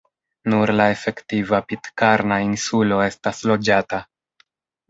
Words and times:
Nur 0.51 0.71
la 0.79 0.85
efektiva 0.93 1.59
Pitkarna 1.73 2.39
insulo 2.47 2.99
estas 3.11 3.43
loĝata. 3.53 4.01